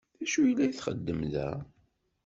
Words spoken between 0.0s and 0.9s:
D acu i la